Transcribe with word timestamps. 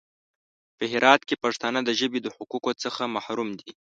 په 0.77 0.83
هرات 0.91 1.21
کې 1.27 1.41
پښتانه 1.43 1.79
د 1.83 1.89
ژبې 1.99 2.19
د 2.21 2.27
حقوقو 2.35 2.71
څخه 2.83 3.01
محروم 3.15 3.49
دي. 3.59 3.71